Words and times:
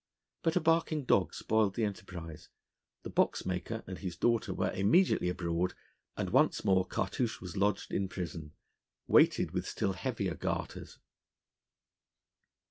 But 0.41 0.55
a 0.55 0.59
barking 0.59 1.05
dog 1.05 1.35
spoiled 1.35 1.75
the 1.75 1.83
enterprise: 1.83 2.49
the 3.03 3.11
boxmaker 3.11 3.83
and 3.85 3.99
his 3.99 4.17
daughter 4.17 4.51
were 4.51 4.71
immediately 4.71 5.29
abroad, 5.29 5.75
and 6.17 6.31
once 6.31 6.65
more 6.65 6.87
Cartouche 6.87 7.39
was 7.39 7.55
lodged 7.55 7.93
in 7.93 8.07
prison, 8.09 8.53
weighted 9.05 9.51
with 9.51 9.67
still 9.69 9.93
heavier 9.93 10.33
garters. 10.33 10.97